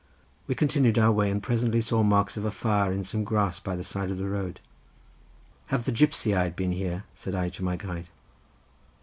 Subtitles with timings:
[0.47, 3.75] We continued our way, and presently saw marks of a fire in some grass by
[3.75, 4.59] the side of the road.
[5.67, 8.07] "Have the Gipsiaid been there?" said I to my guide.